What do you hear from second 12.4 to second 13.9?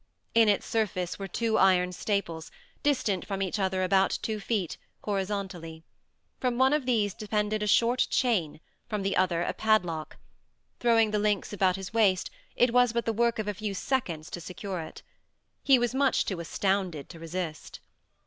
it was but the work of a few